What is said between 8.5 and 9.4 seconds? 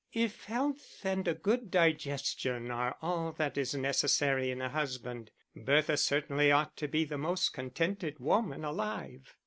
alive."